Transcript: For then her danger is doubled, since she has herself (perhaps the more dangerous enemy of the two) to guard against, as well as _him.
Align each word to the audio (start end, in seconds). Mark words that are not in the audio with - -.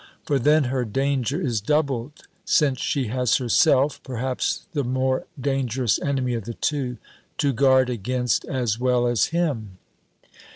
For 0.23 0.39
then 0.39 0.63
her 0.63 0.83
danger 0.83 1.39
is 1.39 1.61
doubled, 1.61 2.23
since 2.43 2.79
she 2.81 3.09
has 3.09 3.37
herself 3.37 4.01
(perhaps 4.01 4.65
the 4.73 4.83
more 4.83 5.27
dangerous 5.39 5.99
enemy 5.99 6.33
of 6.33 6.45
the 6.45 6.55
two) 6.55 6.97
to 7.37 7.53
guard 7.53 7.87
against, 7.87 8.43
as 8.45 8.79
well 8.79 9.05
as 9.05 9.27
_him. 9.27 9.77